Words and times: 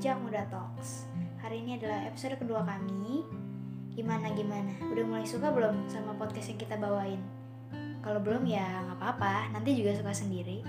Bijak 0.00 0.16
Muda 0.16 0.40
Talks. 0.48 1.04
Hari 1.44 1.60
ini 1.60 1.76
adalah 1.76 2.08
episode 2.08 2.40
kedua 2.40 2.64
kami. 2.64 3.20
Gimana 3.92 4.32
gimana? 4.32 4.72
Udah 4.88 5.04
mulai 5.04 5.28
suka 5.28 5.52
belum 5.52 5.92
sama 5.92 6.16
podcast 6.16 6.48
yang 6.48 6.56
kita 6.56 6.80
bawain? 6.80 7.20
Kalau 8.00 8.16
belum 8.24 8.48
ya 8.48 8.64
nggak 8.64 8.96
apa-apa, 8.96 9.52
nanti 9.52 9.76
juga 9.76 9.92
suka 9.92 10.08
sendiri. 10.16 10.64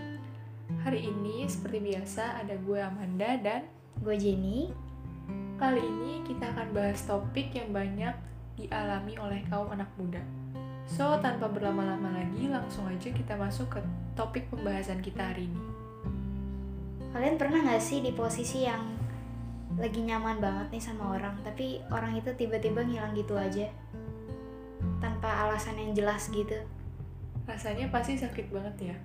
Hari 0.84 1.08
ini 1.08 1.48
seperti 1.48 1.80
biasa 1.80 2.44
ada 2.44 2.60
gue 2.60 2.76
Amanda 2.76 3.40
dan 3.40 3.72
Gue 4.04 4.20
Jenny. 4.20 4.68
kali 5.56 5.80
ini 5.80 6.28
kita 6.28 6.52
akan 6.52 6.76
bahas 6.76 7.00
topik 7.08 7.56
yang 7.56 7.72
banyak 7.72 8.12
dialami 8.60 9.16
oleh 9.16 9.48
kaum 9.48 9.72
anak 9.72 9.88
muda. 9.96 10.20
So, 10.84 11.08
tanpa 11.24 11.48
berlama-lama 11.48 12.20
lagi, 12.20 12.52
langsung 12.52 12.84
aja 12.84 13.08
kita 13.08 13.40
masuk 13.40 13.80
ke 13.80 13.80
topik 14.12 14.52
pembahasan 14.52 15.00
kita 15.00 15.32
hari 15.32 15.48
ini. 15.48 15.64
Kalian 17.16 17.40
pernah 17.40 17.64
nggak 17.64 17.80
sih 17.80 18.04
di 18.04 18.12
posisi 18.12 18.68
yang 18.68 19.01
lagi 19.80 20.00
nyaman 20.04 20.44
banget 20.44 20.68
nih 20.76 20.84
sama 20.84 21.16
orang, 21.16 21.40
tapi 21.46 21.80
orang 21.94 22.18
itu 22.18 22.32
tiba-tiba 22.36 22.84
ngilang 22.84 23.16
gitu 23.16 23.38
aja, 23.40 23.72
tanpa 25.00 25.48
alasan 25.48 25.80
yang 25.80 25.92
jelas 25.96 26.28
gitu? 26.34 26.58
Rasanya 27.48 27.88
pasti 27.92 28.20
sakit 28.20 28.52
banget 28.52 28.94
ya. 28.94 28.98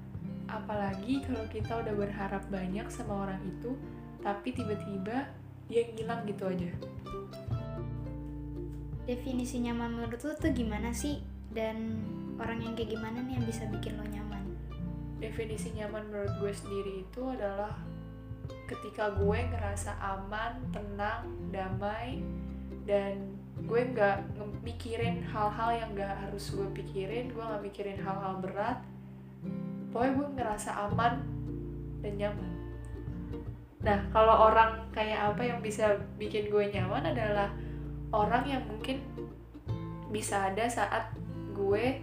Apalagi 0.47 1.23
kalau 1.27 1.47
kita 1.51 1.83
udah 1.83 1.95
berharap 1.95 2.43
banyak 2.51 2.87
sama 2.91 3.27
orang 3.27 3.41
itu, 3.47 3.75
tapi 4.23 4.55
tiba-tiba 4.55 5.27
dia 5.67 5.83
ngilang 5.95 6.23
gitu 6.27 6.47
aja. 6.47 6.71
Definisi 9.07 9.63
nyaman 9.63 9.95
menurut 10.03 10.19
lu 10.23 10.35
tuh 10.35 10.51
gimana 10.51 10.91
sih? 10.91 11.23
Dan 11.55 12.03
orang 12.37 12.59
yang 12.61 12.75
kayak 12.75 12.95
gimana 12.95 13.23
nih 13.23 13.39
yang 13.39 13.47
bisa 13.47 13.65
bikin 13.71 13.97
lo 13.97 14.05
nyaman? 14.07 14.45
Definisi 15.23 15.73
nyaman 15.73 16.11
menurut 16.11 16.35
gue 16.43 16.53
sendiri 16.53 16.93
itu 17.07 17.23
adalah 17.23 17.75
ketika 18.67 19.15
gue 19.15 19.39
ngerasa 19.53 19.95
aman, 19.99 20.59
tenang, 20.75 21.27
damai, 21.55 22.21
dan 22.87 23.37
gue 23.67 23.81
nggak 23.95 24.37
mikirin 24.63 25.25
hal-hal 25.27 25.71
yang 25.75 25.91
nggak 25.97 26.15
harus 26.27 26.53
gue 26.55 26.69
pikirin, 26.77 27.33
gue 27.33 27.43
nggak 27.43 27.65
mikirin 27.65 27.99
hal-hal 27.99 28.39
berat. 28.43 28.79
Pokoknya 29.91 30.13
gue 30.13 30.27
ngerasa 30.37 30.71
aman 30.91 31.25
dan 32.05 32.15
nyaman. 32.21 32.53
Nah, 33.87 33.99
kalau 34.11 34.51
orang 34.51 34.91
kayak 34.91 35.35
apa 35.35 35.43
yang 35.47 35.63
bisa 35.63 35.95
bikin 36.19 36.51
gue 36.51 36.65
nyaman 36.75 37.15
adalah 37.15 37.55
orang 38.11 38.45
yang 38.45 38.63
mungkin 38.67 39.03
bisa 40.11 40.51
ada 40.51 40.67
saat 40.67 41.15
gue 41.55 42.03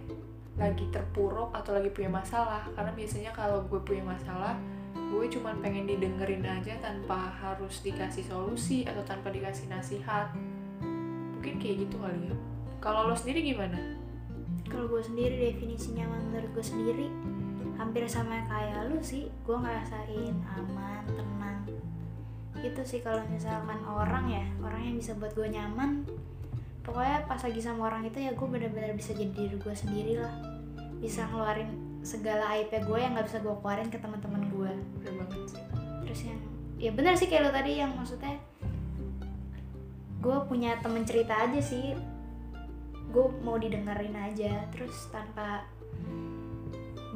lagi 0.54 0.86
terpuruk 0.94 1.50
atau 1.50 1.74
lagi 1.74 1.90
punya 1.90 2.10
masalah 2.10 2.62
karena 2.78 2.94
biasanya 2.94 3.30
kalau 3.34 3.66
gue 3.66 3.80
punya 3.82 4.06
masalah 4.06 4.54
gue 4.94 5.26
cuman 5.30 5.58
pengen 5.58 5.90
didengerin 5.90 6.46
aja 6.46 6.78
tanpa 6.78 7.34
harus 7.42 7.82
dikasih 7.82 8.24
solusi 8.26 8.86
atau 8.86 9.02
tanpa 9.02 9.30
dikasih 9.34 9.66
nasihat 9.70 10.30
mungkin 11.34 11.58
kayak 11.58 11.86
gitu 11.86 11.96
kali 11.98 12.30
ya 12.30 12.36
kalau 12.78 13.10
lo 13.10 13.14
sendiri 13.14 13.54
gimana 13.54 13.78
Kalau 14.64 14.90
gue 14.90 15.02
sendiri 15.04 15.54
definisi 15.54 15.94
nyaman 15.94 16.34
menurut 16.34 16.50
gue 16.56 16.64
sendiri 16.64 17.06
hampir 17.74 18.06
sama 18.06 18.42
kayak 18.46 18.90
lu 18.90 18.98
sih. 19.02 19.28
Gue 19.42 19.58
ngerasain 19.58 20.34
aman, 20.56 21.04
tenang. 21.10 21.60
Itu 22.62 22.80
sih 22.86 23.04
kalau 23.04 23.20
misalkan 23.28 23.82
orang 23.84 24.30
ya, 24.30 24.44
orang 24.62 24.82
yang 24.92 24.96
bisa 24.96 25.12
buat 25.18 25.34
gue 25.34 25.48
nyaman. 25.50 26.06
Pokoknya 26.84 27.24
pas 27.24 27.40
lagi 27.40 27.60
sama 27.60 27.88
orang 27.88 28.04
itu 28.04 28.20
ya 28.20 28.32
gue 28.36 28.48
benar-benar 28.48 28.92
bisa 28.92 29.16
jadi 29.16 29.32
diri 29.32 29.56
gue 29.56 29.74
sendiri 29.74 30.20
lah. 30.20 30.34
Bisa 31.00 31.28
ngeluarin 31.28 31.83
segala 32.04 32.52
aibnya 32.52 32.84
gue 32.84 32.98
yang 33.00 33.16
nggak 33.16 33.26
bisa 33.32 33.40
gue 33.40 33.54
keluarin 33.64 33.88
ke 33.88 33.96
teman-teman 33.96 34.44
gue. 34.52 34.72
bener 35.00 35.12
banget 35.24 35.56
sih. 35.56 35.64
Terus 36.04 36.20
yang 36.28 36.40
ya 36.76 36.90
benar 36.92 37.16
sih 37.16 37.26
kayak 37.32 37.48
lo 37.48 37.50
tadi 37.50 37.80
yang 37.80 37.96
maksudnya 37.96 38.36
gue 40.20 40.36
punya 40.44 40.76
temen 40.84 41.02
cerita 41.08 41.48
aja 41.48 41.60
sih. 41.64 41.96
Gue 43.08 43.26
mau 43.40 43.56
didengerin 43.56 44.14
aja 44.14 44.68
terus 44.68 45.08
tanpa 45.08 45.64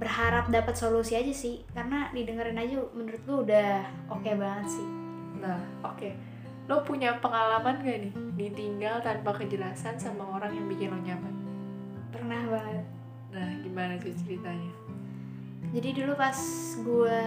berharap 0.01 0.49
dapat 0.49 0.73
solusi 0.73 1.21
aja 1.21 1.37
sih. 1.37 1.69
Karena 1.77 2.09
didengerin 2.17 2.57
aja 2.57 2.81
menurut 2.97 3.21
gue 3.29 3.37
udah 3.45 3.85
oke 4.09 4.31
banget 4.41 4.67
sih. 4.73 4.87
Nah 5.37 5.61
oke. 5.85 6.09
Lo 6.69 6.85
punya 6.85 7.17
pengalaman 7.17 7.81
gak 7.81 7.99
nih? 8.09 8.13
Ditinggal 8.37 9.01
tanpa 9.01 9.33
kejelasan 9.37 9.97
sama 9.97 10.37
orang 10.37 10.53
yang 10.53 10.69
bikin 10.69 10.93
lo 10.93 11.01
nyaman? 11.01 11.35
Pernah 12.13 12.41
banget. 12.45 12.87
Nah 13.33 13.49
gimana 13.61 13.97
tuh 14.01 14.13
ceritanya 14.17 14.78
jadi 15.75 15.89
dulu 16.03 16.13
pas 16.17 16.39
gue 16.81 17.23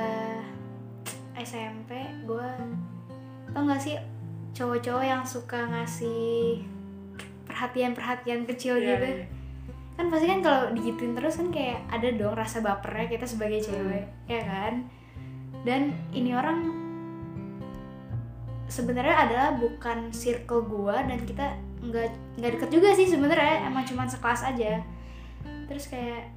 SMP 1.37 1.91
gue 2.25 2.49
tau 3.51 3.61
gak 3.67 3.81
sih 3.81 3.95
cowok-cowok 4.51 5.05
yang 5.05 5.23
suka 5.23 5.67
ngasih 5.67 6.63
perhatian-perhatian 7.47 8.47
kecil 8.47 8.79
Iya, 8.79 8.87
gitu. 8.95 9.07
iya. 9.07 9.25
kan 9.99 10.05
pasti 10.09 10.25
kan 10.25 10.39
kalau 10.41 10.61
digituin 10.73 11.13
terus 11.13 11.37
kan 11.37 11.51
kayak 11.53 11.79
ada 11.91 12.07
dong 12.15 12.33
rasa 12.33 12.63
bapernya 12.63 13.05
kita 13.11 13.25
sebagai 13.27 13.61
cewek 13.61 14.07
ya 14.25 14.41
kan? 14.41 14.87
Dan 15.61 15.93
ini 16.09 16.33
orang 16.33 16.73
sebenarnya 18.65 19.13
adalah 19.29 19.49
bukan 19.61 20.09
circle 20.09 20.65
gua 20.65 21.05
dan 21.05 21.21
kita 21.21 21.53
nggak 21.85 22.07
nggak 22.39 22.51
deket 22.57 22.69
juga 22.71 22.89
sih 22.97 23.05
sebenarnya 23.13 23.67
emang 23.69 23.85
cuman 23.85 24.09
sekelas 24.09 24.41
aja. 24.47 24.81
Terus 25.69 25.85
kayak 25.91 26.33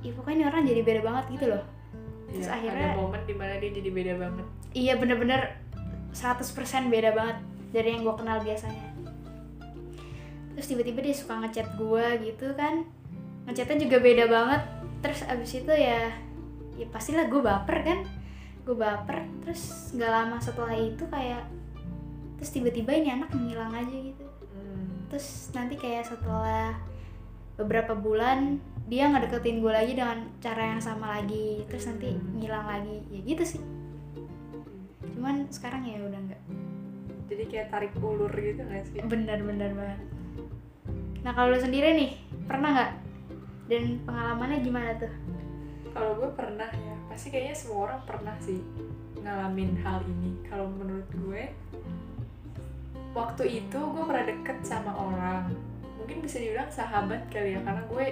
ya 0.00 0.10
pokoknya 0.16 0.36
ini 0.40 0.44
orang 0.48 0.62
jadi 0.64 0.80
beda 0.80 1.00
banget 1.04 1.24
gitu 1.36 1.46
loh. 1.52 1.64
Terus 2.32 2.48
Iya, 2.48 2.54
akhirnya- 2.56 2.92
ada 2.96 3.00
momen 3.00 3.22
di 3.28 3.34
mana 3.36 3.52
dia 3.60 3.70
jadi 3.70 3.90
beda 3.92 4.14
banget. 4.16 4.46
Iya 4.72 4.92
bener-bener 4.96 5.40
100% 6.12 6.88
beda 6.88 7.12
banget 7.12 7.36
dari 7.70 7.88
yang 7.92 8.02
gue 8.02 8.14
kenal 8.16 8.40
biasanya. 8.40 8.88
Terus 10.52 10.66
tiba-tiba 10.68 11.00
dia 11.00 11.14
suka 11.16 11.40
ngechat 11.40 11.76
gue 11.76 12.06
gitu 12.24 12.46
kan. 12.56 12.84
Ngechatnya 13.44 13.76
juga 13.88 13.96
beda 14.00 14.24
banget. 14.28 14.62
Terus 15.00 15.20
abis 15.28 15.50
itu 15.60 15.72
ya 15.72 16.08
ya 16.72 16.86
pastilah 16.88 17.28
gue 17.28 17.40
baper 17.40 17.78
kan. 17.84 17.98
Gue 18.64 18.76
baper 18.76 19.28
terus 19.44 19.92
nggak 19.92 20.12
lama 20.12 20.36
setelah 20.38 20.72
itu 20.72 21.04
kayak 21.08 21.44
terus 22.36 22.50
tiba-tiba 22.52 22.90
ini 22.90 23.08
anak 23.12 23.30
menghilang 23.30 23.70
aja 23.70 23.92
gitu. 23.92 24.24
Hmm. 24.52 25.06
terus 25.08 25.52
nanti 25.52 25.76
kayak 25.76 26.04
setelah 26.04 26.72
beberapa 27.56 27.92
bulan 27.92 28.58
dia 28.88 29.08
ngedeketin 29.08 29.62
gue 29.62 29.72
lagi 29.72 29.92
dengan 29.96 30.28
cara 30.42 30.76
yang 30.76 30.82
sama 30.82 31.20
lagi 31.20 31.64
terus 31.68 31.88
nanti 31.88 32.12
ngilang 32.36 32.66
lagi. 32.66 32.98
Ya 33.08 33.20
gitu 33.24 33.44
sih. 33.56 33.62
Cuman 35.16 35.48
sekarang 35.48 35.86
ya 35.86 36.02
udah 36.02 36.20
nggak. 36.20 36.42
Jadi 37.32 37.44
kayak 37.48 37.72
tarik 37.72 37.96
ulur 37.96 38.28
gitu 38.32 38.60
gak 38.60 38.84
sih? 38.92 39.00
Benar-benar 39.00 39.72
banget. 39.72 40.00
Nah 41.24 41.32
kalau 41.32 41.54
lu 41.54 41.58
sendiri 41.62 41.96
nih 41.96 42.10
pernah 42.44 42.68
nggak? 42.76 42.92
Dan 43.70 44.02
pengalamannya 44.04 44.58
gimana 44.60 44.90
tuh? 45.00 45.12
Kalau 45.92 46.12
gue 46.18 46.30
pernah 46.36 46.68
ya 46.68 46.94
pasti 47.08 47.32
kayaknya 47.32 47.56
semua 47.56 47.88
orang 47.88 48.00
pernah 48.04 48.36
sih 48.42 48.60
ngalamin 49.22 49.78
hal 49.80 50.04
ini. 50.04 50.36
Kalau 50.50 50.68
menurut 50.68 51.08
gue 51.14 51.42
waktu 53.12 53.44
itu 53.64 53.78
gue 53.78 54.04
pernah 54.04 54.24
deket 54.28 54.58
sama 54.64 54.92
orang 54.92 55.71
mungkin 56.12 56.28
bisa 56.28 56.44
dibilang 56.44 56.68
sahabat 56.68 57.24
kali 57.32 57.56
ya 57.56 57.60
karena 57.64 57.80
gue 57.88 58.06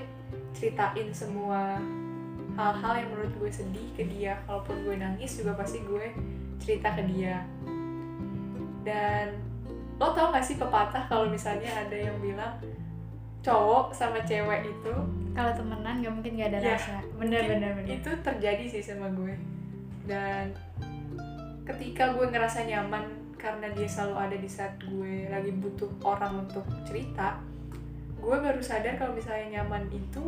ceritain 0.56 1.09
semua 1.12 1.77
hal-hal 2.56 2.94
yang 2.97 3.09
menurut 3.12 3.33
gue 3.37 3.50
sedih 3.53 3.93
ke 3.93 4.09
dia. 4.09 4.41
Kalaupun 4.49 4.88
gue 4.88 4.97
nangis 4.97 5.37
juga 5.37 5.53
pasti 5.53 5.84
gue 5.84 6.09
cerita 6.56 6.97
ke 6.97 7.05
dia. 7.12 7.44
Dan 8.81 9.37
lo 10.00 10.16
tau 10.16 10.33
gak 10.33 10.41
sih 10.41 10.56
pepatah 10.56 11.12
kalau 11.12 11.28
misalnya 11.28 11.69
ada 11.77 11.93
yang 11.93 12.16
bilang 12.25 12.56
cowok 13.44 13.93
sama 13.93 14.25
cewek 14.25 14.65
itu 14.65 14.94
kalau 15.37 15.53
temenan 15.53 16.00
nggak 16.00 16.13
mungkin 16.16 16.33
nggak 16.41 16.48
ada 16.57 16.60
Ya, 16.60 16.72
rasa. 16.80 16.97
bener-bener 17.21 17.72
bener. 17.77 18.01
itu 18.01 18.10
terjadi 18.24 18.65
sih 18.65 18.80
sama 18.80 19.13
gue. 19.13 19.36
Dan 20.09 20.57
ketika 21.69 22.16
gue 22.16 22.33
ngerasa 22.33 22.65
nyaman 22.65 23.04
karena 23.36 23.69
dia 23.77 23.84
selalu 23.84 24.16
ada 24.16 24.36
di 24.41 24.48
saat 24.48 24.72
gue 24.80 25.28
lagi 25.28 25.53
butuh 25.53 25.92
orang 26.01 26.48
untuk 26.48 26.65
cerita 26.89 27.36
gue 28.30 28.38
baru 28.38 28.62
sadar 28.62 28.94
kalau 28.94 29.10
misalnya 29.10 29.59
nyaman 29.59 29.91
itu 29.91 30.22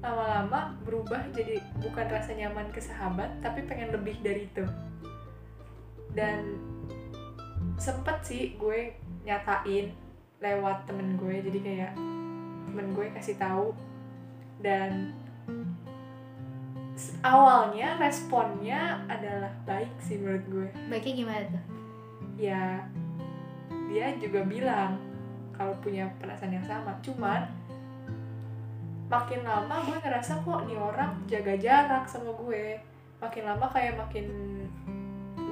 lama-lama 0.00 0.72
berubah 0.88 1.20
jadi 1.36 1.60
bukan 1.84 2.08
rasa 2.08 2.32
nyaman 2.32 2.72
ke 2.72 2.80
sahabat 2.80 3.28
tapi 3.44 3.68
pengen 3.68 3.92
lebih 3.92 4.16
dari 4.24 4.48
itu. 4.48 4.64
Dan 6.16 6.56
sempet 7.76 8.24
sih 8.24 8.56
gue 8.56 8.96
nyatain 9.28 9.92
lewat 10.40 10.88
temen 10.88 11.20
gue 11.20 11.44
jadi 11.44 11.58
kayak 11.60 11.92
temen 12.72 12.96
gue 12.96 13.12
kasih 13.20 13.36
tahu. 13.36 13.76
Dan 14.64 15.12
awalnya 17.20 18.00
responnya 18.00 19.04
adalah 19.12 19.52
baik 19.68 19.92
sih 20.00 20.16
menurut 20.16 20.44
gue. 20.48 20.68
Baiknya 20.88 21.14
gimana 21.20 21.44
tuh? 21.52 21.64
Ya 22.40 22.88
dia 23.92 24.16
juga 24.16 24.40
bilang 24.48 25.11
kalau 25.62 25.78
punya 25.78 26.10
perasaan 26.18 26.58
yang 26.58 26.66
sama. 26.66 26.90
Cuman 27.06 27.46
makin 29.06 29.46
lama 29.46 29.78
gue 29.86 29.94
ngerasa 30.02 30.42
kok 30.42 30.66
nih 30.66 30.74
orang 30.74 31.14
jaga 31.30 31.54
jarak 31.54 32.04
sama 32.10 32.34
gue. 32.34 32.82
Makin 33.22 33.46
lama 33.46 33.70
kayak 33.70 33.94
makin 33.94 34.26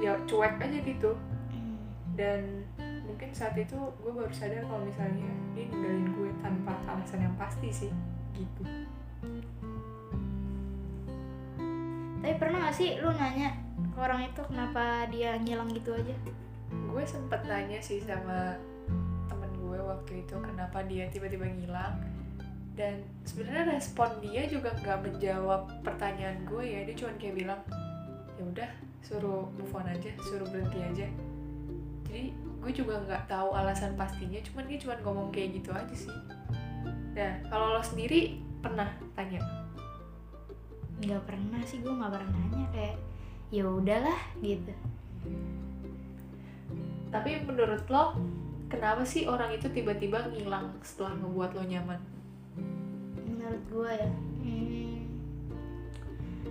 ya 0.03 0.19
cuek 0.27 0.59
aja 0.59 0.79
gitu. 0.83 1.15
Hmm. 1.55 1.79
dan 2.19 2.67
mungkin 3.07 3.31
saat 3.31 3.55
itu 3.55 3.77
gue 4.03 4.11
baru 4.11 4.33
sadar 4.35 4.67
kalau 4.67 4.83
misalnya 4.83 5.31
dia 5.55 5.63
ninggalin 5.71 6.11
gue 6.11 6.29
tanpa 6.43 6.75
alasan 6.83 7.23
yang 7.23 7.35
pasti 7.39 7.71
sih 7.71 7.91
gitu. 8.35 8.67
Tapi 12.19 12.35
pernah 12.35 12.67
gak 12.67 12.75
sih 12.75 12.99
lu 12.99 13.15
nanya 13.15 13.55
ke 13.95 13.97
orang 13.97 14.27
itu 14.27 14.41
kenapa 14.43 15.07
dia 15.07 15.39
ngilang 15.39 15.71
gitu 15.71 15.95
aja? 15.95 16.13
Gue 16.91 17.03
sempet 17.07 17.47
nanya 17.47 17.79
sih 17.79 18.03
sama 18.03 18.59
waktu 20.01 20.25
itu 20.25 20.33
kenapa 20.41 20.81
dia 20.89 21.05
tiba-tiba 21.13 21.45
ngilang. 21.45 22.01
Dan 22.73 23.05
sebenarnya 23.21 23.77
respon 23.77 24.09
dia 24.25 24.49
juga 24.49 24.73
nggak 24.73 24.99
menjawab 25.05 25.69
pertanyaan 25.85 26.41
gue 26.49 26.63
ya 26.65 26.81
dia 26.81 26.95
cuma 26.97 27.13
kayak 27.21 27.35
bilang 27.37 27.61
ya 28.39 28.43
udah 28.47 28.69
suruh 29.05 29.45
move 29.53 29.75
on 29.77 29.85
aja 29.85 30.09
suruh 30.25 30.49
berhenti 30.49 30.81
aja. 30.81 31.07
Jadi 32.09 32.33
gue 32.33 32.71
juga 32.73 32.97
nggak 33.05 33.29
tahu 33.29 33.53
alasan 33.53 33.93
pastinya 33.93 34.41
cuman 34.41 34.65
dia 34.65 34.77
cuma 34.81 34.97
ngomong 35.05 35.29
kayak 35.29 35.61
gitu 35.61 35.69
aja 35.69 35.93
sih. 35.93 36.15
Nah 37.13 37.45
kalau 37.51 37.77
lo 37.77 37.83
sendiri 37.85 38.41
pernah 38.63 38.89
tanya? 39.13 39.43
Nggak 41.05 41.21
pernah 41.29 41.61
sih 41.67 41.85
gue 41.85 41.93
nggak 41.93 42.11
pernah 42.17 42.29
nanya 42.33 42.65
kayak 42.73 42.97
ya 43.51 43.67
udahlah 43.67 44.19
gitu. 44.41 44.73
Tapi 47.11 47.29
menurut 47.43 47.83
lo 47.91 48.15
kenapa 48.71 49.03
sih 49.03 49.27
orang 49.27 49.51
itu 49.51 49.67
tiba-tiba 49.67 50.31
ngilang 50.31 50.71
setelah 50.79 51.19
ngebuat 51.19 51.51
lo 51.53 51.63
nyaman? 51.67 51.99
Menurut 53.27 53.63
gue 53.67 53.91
ya 53.91 54.09
hmm, 54.41 54.97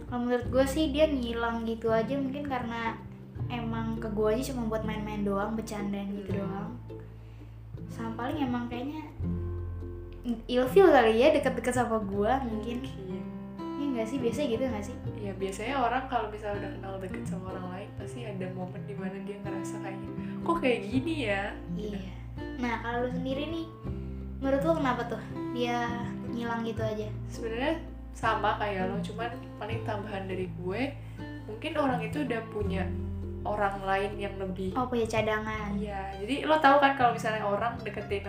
kalau 0.07 0.21
menurut 0.27 0.47
gue 0.51 0.65
sih 0.67 0.93
dia 0.93 1.09
ngilang 1.09 1.65
gitu 1.65 1.89
aja 1.89 2.15
mungkin 2.15 2.45
karena 2.45 2.99
emang 3.49 3.99
ke 3.99 4.07
gue 4.11 4.29
aja 4.37 4.53
cuma 4.53 4.69
buat 4.69 4.85
main-main 4.85 5.25
doang 5.25 5.57
bercandaan 5.57 6.13
gitu 6.15 6.37
Hmm. 6.37 6.41
doang. 6.45 6.71
Sama 7.91 8.11
paling 8.15 8.39
emang 8.39 8.69
kayaknya 8.69 9.03
ilfil 10.47 10.87
kali 10.87 11.19
ya 11.19 11.33
deket-deket 11.33 11.75
sama 11.75 11.99
gue 11.99 12.33
mungkin. 12.47 12.77
Iya 12.85 13.10
nggak 13.95 14.09
sih? 14.09 14.19
Biasa 14.23 14.39
gitu 14.47 14.65
nggak 14.65 14.85
sih? 14.85 14.97
Ya 15.21 15.33
biasanya 15.35 15.75
orang 15.83 16.05
kalau 16.07 16.27
misalnya 16.31 16.67
udah 16.67 16.71
kenal 16.79 16.95
deket 17.03 17.23
sama 17.27 17.45
orang 17.55 17.67
lain 17.75 17.89
pasti 17.99 18.19
ada 18.25 18.47
momen 18.55 18.83
di 18.87 18.95
mana 18.97 19.17
dia 19.27 19.37
ngerasa 19.43 19.75
kayak 19.83 20.01
kok 20.47 20.57
kayak 20.63 20.81
gini 20.87 21.15
ya? 21.29 21.43
Iya. 21.77 22.13
Nah 22.63 22.75
kalau 22.81 23.07
lu 23.07 23.11
sendiri 23.13 23.45
nih 23.51 23.67
menurut 24.41 24.63
lu 24.65 24.73
kenapa 24.81 25.03
tuh 25.07 25.23
dia 25.53 25.87
ngilang 26.31 26.63
gitu 26.65 26.83
aja? 26.83 27.07
Sebenarnya 27.29 27.75
sama 28.15 28.59
kayak 28.59 28.91
lo 28.91 28.99
cuman 29.01 29.31
paling 29.57 29.81
tambahan 29.87 30.25
dari 30.27 30.51
gue 30.61 30.83
mungkin 31.47 31.73
orang 31.79 32.01
itu 32.03 32.27
udah 32.27 32.41
punya 32.51 32.85
orang 33.47 33.81
lain 33.81 34.13
yang 34.21 34.35
lebih 34.37 34.77
oh 34.77 34.87
punya 34.87 35.07
cadangan. 35.09 35.73
Iya 35.79 36.19
jadi 36.21 36.45
lo 36.45 36.61
tahu 36.61 36.79
kan 36.83 36.97
kalau 36.99 37.17
misalnya 37.17 37.45
orang 37.47 37.79
deketin 37.81 38.29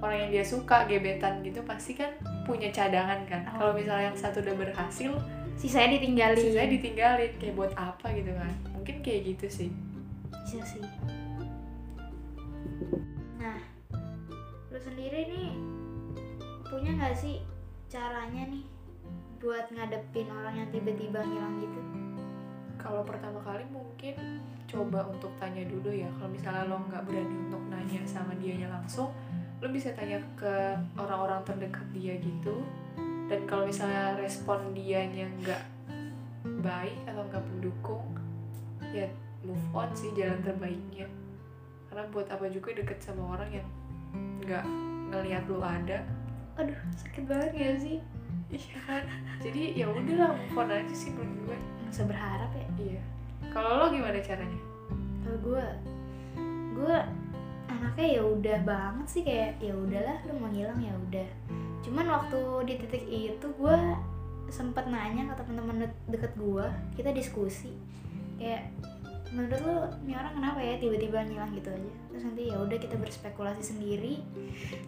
orang 0.00 0.16
yang 0.26 0.30
dia 0.32 0.44
suka 0.44 0.88
gebetan 0.88 1.44
gitu 1.44 1.60
pasti 1.64 1.96
kan 1.96 2.12
punya 2.50 2.68
cadangan 2.74 3.20
kan. 3.30 3.42
Oh. 3.46 3.54
kalau 3.62 3.72
misalnya 3.78 4.10
yang 4.10 4.18
satu 4.18 4.42
udah 4.42 4.56
berhasil 4.58 5.10
sisanya 5.54 5.96
ditinggalin. 5.96 6.42
sisanya 6.42 6.70
ditinggalin. 6.74 7.32
Kayak 7.38 7.54
buat 7.54 7.72
apa 7.78 8.06
gitu 8.10 8.32
kan. 8.34 8.54
Mungkin 8.74 8.96
kayak 9.06 9.20
gitu 9.34 9.46
sih. 9.46 9.70
Bisa 10.42 10.60
sih. 10.66 10.82
Nah 13.38 13.58
lu 14.74 14.78
sendiri 14.82 15.30
nih 15.30 15.50
punya 16.66 16.90
nggak 16.98 17.14
sih 17.14 17.42
caranya 17.86 18.50
nih 18.50 18.64
buat 19.40 19.70
ngadepin 19.72 20.28
orang 20.28 20.54
yang 20.58 20.68
tiba-tiba 20.74 21.22
ngilang 21.22 21.56
gitu? 21.62 21.80
Kalau 22.80 23.04
pertama 23.04 23.38
kali 23.44 23.64
mungkin 23.70 24.42
coba 24.66 25.06
untuk 25.06 25.30
tanya 25.38 25.62
dulu 25.66 25.90
ya. 25.94 26.10
Kalau 26.18 26.30
misalnya 26.30 26.64
lo 26.66 26.82
nggak 26.82 27.02
berani 27.06 27.36
untuk 27.46 27.62
nanya 27.70 28.00
sama 28.06 28.34
dianya 28.38 28.66
langsung 28.70 29.14
lo 29.60 29.68
bisa 29.68 29.92
tanya 29.92 30.16
ke 30.40 30.72
orang-orang 30.96 31.44
terdekat 31.44 31.84
dia 31.92 32.16
gitu. 32.16 32.64
Dan 33.28 33.44
kalau 33.46 33.68
misalnya 33.68 34.16
respon 34.16 34.72
dianya 34.72 35.28
nggak 35.44 35.62
baik 36.64 36.96
atau 37.06 37.22
nggak 37.28 37.44
mendukung 37.46 38.02
ya 38.90 39.06
move 39.44 39.66
on 39.76 39.92
sih 39.92 40.10
jalan 40.16 40.40
terbaiknya. 40.40 41.06
Karena 41.92 42.08
buat 42.08 42.26
apa 42.32 42.48
juga 42.48 42.72
deket 42.72 42.98
sama 43.04 43.36
orang 43.36 43.50
yang 43.52 43.68
nggak 44.42 44.64
ngelihat 45.12 45.44
lo 45.52 45.60
ada. 45.60 46.02
Aduh 46.56 46.80
sakit 46.96 47.28
banget 47.28 47.52
ya 47.54 47.70
sih. 47.76 47.98
Iya 48.50 48.78
kan? 48.82 49.04
Jadi 49.44 49.78
ya 49.78 49.86
udahlah 49.92 50.34
move 50.34 50.56
on 50.56 50.72
aja 50.72 50.94
sih 50.96 51.12
menurut 51.12 51.52
gue. 51.52 51.58
Nggak 51.84 51.92
usah 51.94 52.06
berharap 52.08 52.50
ya? 52.56 52.66
Iya. 52.80 53.02
Kalau 53.52 53.70
lo 53.76 53.86
gimana 53.92 54.18
caranya? 54.24 54.60
Kalau 55.22 55.38
gue 55.44 55.66
gue 56.80 56.96
anaknya 57.70 58.18
ya 58.18 58.22
udah 58.22 58.58
banget 58.62 59.06
sih 59.08 59.22
kayak 59.22 59.56
ya 59.58 59.72
udahlah 59.72 60.18
lu 60.26 60.32
mau 60.36 60.50
ngilang 60.50 60.78
ya 60.78 60.94
udah. 61.08 61.28
Cuman 61.80 62.06
waktu 62.06 62.38
di 62.66 62.74
titik 62.76 63.04
itu 63.06 63.46
gue 63.48 63.76
sempet 64.50 64.84
nanya 64.84 65.30
ke 65.30 65.34
teman-teman 65.38 65.86
de- 65.86 66.00
deket 66.10 66.34
gue 66.34 66.66
kita 66.98 67.10
diskusi. 67.10 67.70
Kayak 68.36 68.74
menurut 69.30 69.62
lu 69.62 69.74
ini 70.02 70.12
orang 70.12 70.34
kenapa 70.34 70.58
ya 70.58 70.74
tiba-tiba 70.76 71.22
ngilang 71.22 71.54
gitu 71.54 71.70
aja? 71.70 71.92
Terus 72.10 72.22
nanti 72.26 72.42
ya 72.50 72.56
udah 72.58 72.78
kita 72.78 72.96
berspekulasi 72.98 73.62
sendiri 73.62 74.18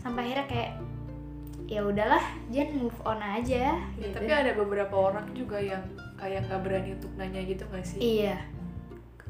sampai 0.02 0.20
akhirnya 0.26 0.46
kayak 0.46 0.70
ya 1.70 1.80
udahlah 1.80 2.20
jangan 2.50 2.74
move 2.76 2.98
on 3.02 3.22
aja. 3.22 3.78
Ya, 3.94 4.02
gitu. 4.02 4.12
tapi 4.12 4.28
ada 4.28 4.52
beberapa 4.52 4.92
orang 4.92 5.30
juga 5.32 5.56
yang 5.56 5.80
kayak 6.18 6.44
nggak 6.44 6.60
berani 6.60 6.90
untuk 6.98 7.12
nanya 7.14 7.40
gitu 7.40 7.62
nggak 7.64 7.86
sih? 7.86 7.98
iya. 8.02 8.36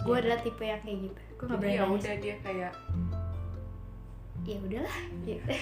Gue 0.03 0.17
Iya. 0.17 0.23
adalah 0.27 0.39
tipe 0.41 0.65
yang 0.65 0.81
kayak 0.81 0.99
gitu. 1.07 1.21
Gue 1.37 1.45
nggak 1.47 1.61
berani 1.61 1.77
ya 1.77 1.85
udah 1.87 2.15
dia 2.19 2.35
kayak 2.41 2.73
ya 4.47 4.57
udahlah. 4.61 4.99
Gitu 5.25 5.55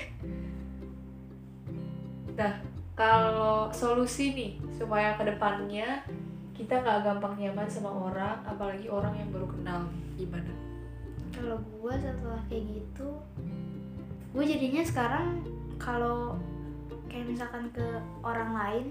Nah, 2.38 2.56
kalau 2.97 3.69
solusi 3.75 4.32
nih 4.32 4.53
supaya 4.73 5.12
ke 5.21 5.29
depannya 5.29 6.05
kita 6.56 6.81
nggak 6.81 7.05
gampang 7.05 7.37
nyaman 7.37 7.69
sama 7.69 7.93
orang, 7.93 8.41
apalagi 8.49 8.88
orang 8.88 9.12
yang 9.17 9.29
baru 9.29 9.49
kenal, 9.49 9.88
gimana? 10.17 10.53
kalau 11.41 11.56
gue 11.56 11.94
setelah 11.97 12.43
kayak 12.53 12.65
gitu 12.69 13.09
gue 14.37 14.44
jadinya 14.44 14.82
sekarang 14.85 15.43
kalau 15.81 16.37
kayak 17.09 17.27
misalkan 17.27 17.73
ke 17.75 17.82
orang 18.23 18.53
lain 18.55 18.87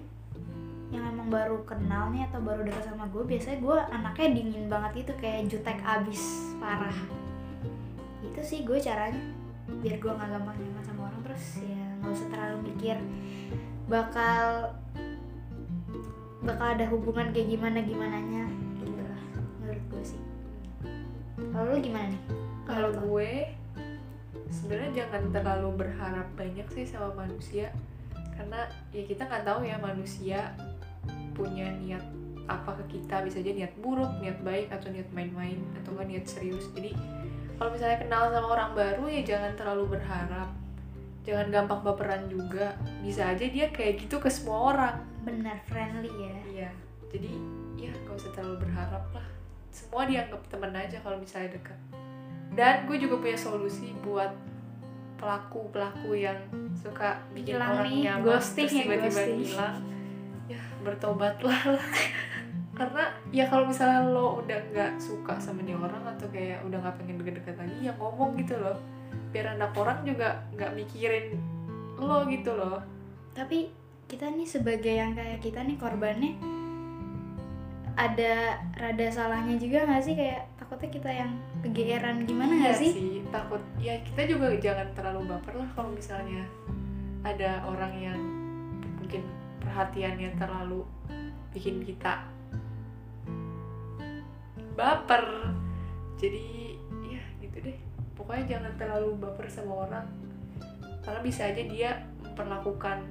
yang 0.89 1.06
emang 1.06 1.30
baru 1.30 1.62
kenal 1.69 2.10
nih 2.10 2.25
atau 2.25 2.41
baru 2.41 2.65
dekat 2.65 2.89
sama 2.89 3.05
gue 3.13 3.22
biasanya 3.22 3.62
gue 3.62 3.77
anaknya 3.93 4.27
dingin 4.34 4.65
banget 4.65 5.05
itu 5.05 5.13
kayak 5.22 5.46
jutek 5.46 5.77
abis 5.86 6.50
parah. 6.58 6.98
Itu 8.25 8.41
sih 8.41 8.65
gue 8.65 8.81
caranya 8.81 9.22
biar 9.79 9.95
gue 10.01 10.11
nggak 10.11 10.29
gampang 10.33 10.57
nyaman 10.57 10.83
sama 10.83 11.01
orang 11.07 11.21
terus 11.23 11.45
ya 11.63 11.85
nggak 12.01 12.11
usah 12.11 12.27
terlalu 12.33 12.57
mikir 12.73 12.97
bakal 13.89 14.73
bakal 16.39 16.67
ada 16.71 16.85
hubungan 16.88 17.35
kayak 17.35 17.51
gimana 17.51 17.83
gimananya. 17.83 18.47
Gitu 18.79 19.01
lah 19.03 19.23
menurut 19.59 19.83
gue 19.91 20.03
sih. 20.03 20.21
Kalau 21.51 21.65
lu 21.75 21.77
gimana 21.83 22.07
nih? 22.09 22.23
Kalau 22.63 22.89
gue 22.95 23.31
sebenarnya 24.49 25.05
jangan 25.05 25.29
terlalu 25.33 25.69
berharap 25.85 26.27
banyak 26.39 26.67
sih 26.71 26.85
sama 26.88 27.11
manusia. 27.13 27.73
Karena 28.33 28.71
ya 28.95 29.03
kita 29.03 29.27
nggak 29.27 29.43
tahu 29.43 29.67
ya 29.67 29.75
manusia 29.83 30.55
punya 31.35 31.67
niat 31.75 32.03
apa 32.47 32.71
ke 32.83 32.99
kita. 32.99 33.19
Bisa 33.27 33.43
aja 33.43 33.51
niat 33.51 33.73
buruk, 33.83 34.09
niat 34.23 34.39
baik 34.39 34.71
atau 34.71 34.89
niat 34.95 35.11
main-main 35.11 35.59
atau 35.83 35.91
nggak 35.91 36.07
niat 36.07 36.25
serius. 36.25 36.71
Jadi 36.71 36.95
kalau 37.60 37.75
misalnya 37.75 38.00
kenal 38.00 38.32
sama 38.32 38.48
orang 38.56 38.72
baru 38.72 39.04
ya 39.12 39.22
jangan 39.28 39.51
terlalu 39.60 40.00
berharap. 40.00 40.48
Jangan 41.28 41.51
gampang 41.51 41.84
baperan 41.84 42.32
juga. 42.32 42.72
Bisa 43.04 43.36
aja 43.36 43.44
dia 43.44 43.68
kayak 43.75 44.08
gitu 44.08 44.16
ke 44.18 44.32
semua 44.32 44.72
orang. 44.74 44.96
benar 45.20 45.60
friendly 45.68 46.08
ya 46.08 46.36
Iya. 46.48 46.72
Jadi 47.12 47.36
ya 47.75 47.92
gak 48.08 48.16
usah 48.16 48.32
terlalu 48.32 48.63
berharap 48.63 49.04
lah. 49.12 49.28
Semua 49.75 50.08
dianggap 50.08 50.39
temen 50.48 50.72
aja 50.72 50.98
kalau 51.04 51.20
misalnya 51.20 51.60
dekat. 51.60 51.75
Dan 52.56 52.88
gue 52.88 52.96
juga 52.96 53.20
punya 53.20 53.36
solusi 53.36 53.92
buat 54.00 54.32
pelaku-pelaku 55.20 56.16
yang 56.16 56.39
suka 56.72 57.20
bikin 57.36 57.60
Hilang 57.60 57.75
orang 57.75 57.92
nih, 57.92 58.00
nyaman 58.08 58.24
ghosting 58.24 58.72
terus 58.72 58.80
ya, 58.80 58.84
tiba-tiba 58.88 59.22
hilang. 59.36 59.75
Ya 60.48 60.62
bertobatlah 60.80 61.62
lah. 61.75 61.86
Karena 62.79 63.12
ya 63.36 63.45
kalau 63.51 63.67
misalnya 63.67 64.07
lo 64.07 64.39
udah 64.39 64.59
nggak 64.71 65.03
suka 65.03 65.36
sama 65.36 65.59
nih 65.67 65.75
orang 65.75 66.15
atau 66.15 66.31
kayak 66.31 66.63
udah 66.63 66.79
nggak 66.79 66.95
pengen 66.95 67.19
deket-deket 67.19 67.55
lagi 67.59 67.75
ya 67.83 67.91
ngomong 68.00 68.39
gitu 68.39 68.55
loh. 68.55 68.79
Biar 69.36 69.59
anak 69.59 69.75
orang 69.75 70.07
juga 70.07 70.39
nggak 70.55 70.71
mikirin 70.79 71.36
lo 72.00 72.24
gitu 72.31 72.55
loh. 72.55 72.79
tapi 73.36 73.71
kita 74.09 74.25
nih 74.36 74.48
sebagai 74.48 74.89
yang 74.89 75.13
kayak 75.13 75.39
kita 75.39 75.62
nih 75.63 75.77
korbannya 75.77 76.33
ada 78.00 78.57
rada 78.79 79.07
salahnya 79.12 79.59
juga 79.59 79.83
nggak 79.83 80.03
sih 80.03 80.15
kayak 80.15 80.48
takutnya 80.55 80.89
kita 80.89 81.12
yang 81.12 81.31
kegeeran 81.62 82.24
gimana 82.24 82.51
nggak 82.55 82.79
Iya 82.79 82.81
sih 82.81 83.21
takut 83.27 83.62
ya 83.77 84.00
kita 84.07 84.21
juga 84.25 84.55
jangan 84.55 84.88
terlalu 84.95 85.29
baper 85.29 85.53
lah 85.59 85.69
kalau 85.75 85.91
misalnya 85.91 86.48
ada 87.27 87.59
orang 87.67 87.93
yang 88.00 88.19
mungkin 88.98 89.27
perhatiannya 89.59 90.31
terlalu 90.39 90.88
bikin 91.51 91.83
kita 91.83 92.24
baper. 94.73 95.25
Jadi 96.17 96.75
ya 97.07 97.21
gitu 97.39 97.57
deh. 97.63 97.77
Pokoknya 98.13 98.57
jangan 98.57 98.73
terlalu 98.75 99.15
baper 99.17 99.47
sama 99.47 99.88
orang. 99.88 100.05
Karena 101.01 101.19
bisa 101.21 101.47
aja 101.47 101.63
dia 101.63 101.91
memperlakukan. 102.21 103.01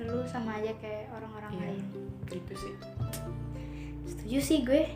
Lu 0.00 0.24
sama 0.24 0.56
aja 0.56 0.72
kayak 0.80 1.12
orang-orang 1.12 1.52
Iya. 1.52 1.62
lain. 1.62 1.84
gitu 2.30 2.54
sih. 2.54 2.74
Setuju 4.06 4.38
sih 4.38 4.58
gue. 4.62 4.86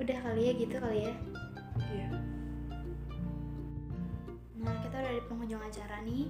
Udah 0.00 0.16
kali 0.24 0.48
ya 0.48 0.52
gitu 0.56 0.80
kali 0.80 1.04
ya. 1.04 1.14
Iya. 1.92 2.08
Nah, 4.56 4.74
kita 4.80 4.96
udah 4.96 5.12
di 5.12 5.22
penghujung 5.24 5.60
acara 5.60 6.00
nih. 6.02 6.24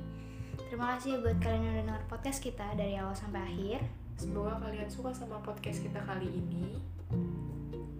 Terima 0.66 0.98
kasih 0.98 1.18
buat 1.18 1.38
kalian 1.38 1.62
yang 1.62 1.72
udah 1.72 1.86
denger 1.86 2.04
podcast 2.06 2.38
kita 2.38 2.66
dari 2.74 2.94
awal 2.94 3.14
sampai 3.14 3.42
akhir. 3.42 3.80
semoga 4.14 4.60
kalian 4.60 4.84
suka 4.84 5.16
sama 5.16 5.40
podcast 5.40 5.80
kita 5.80 5.96
kali 6.04 6.28
ini 6.28 6.76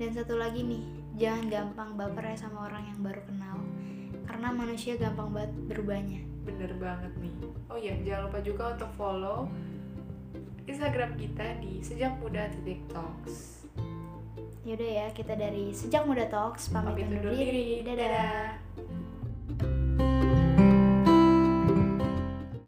Dan 0.01 0.17
satu 0.17 0.41
lagi 0.41 0.65
nih, 0.65 0.81
jangan 1.21 1.45
gampang 1.53 1.91
baper 2.01 2.33
ya 2.33 2.49
sama 2.49 2.73
orang 2.73 2.89
yang 2.89 2.99
baru 3.05 3.21
kenal. 3.29 3.61
Karena 4.25 4.49
manusia 4.49 4.97
gampang 4.97 5.29
banget 5.37 5.53
berubahnya. 5.69 6.31
bener 6.41 6.73
banget 6.81 7.13
nih 7.21 7.35
oh 7.69 7.77
iya 7.77 7.95
jangan 8.01 8.23
lupa 8.29 8.39
juga 8.41 8.65
untuk 8.75 8.91
follow 8.97 9.39
Instagram 10.65 11.17
kita 11.21 11.61
di 11.61 11.85
sejak 11.85 12.17
muda 12.21 12.49
titik 12.51 12.81
talks 12.89 13.61
Yaudah 14.61 14.93
ya, 14.93 15.07
kita 15.17 15.41
dari 15.41 15.73
Sejak 15.73 16.05
Muda 16.05 16.29
Talks 16.29 16.69
pamit 16.69 17.01
undur 17.01 17.33
diri. 17.33 17.81
diri. 17.81 17.81
Dadah. 17.81 17.97
Dadah. 17.97 19.00